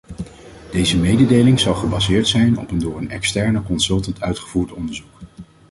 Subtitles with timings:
[0.71, 5.19] Deze mededeling zal gebaseerd zijn op een door een externe consultant uitgevoerd onderzoek.